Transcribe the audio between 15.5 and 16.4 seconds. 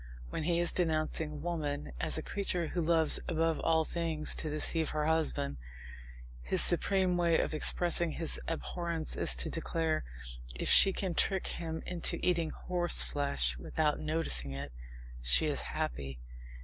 happy."